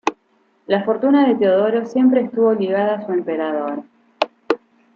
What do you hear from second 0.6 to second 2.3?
La fortuna de Teodoro siempre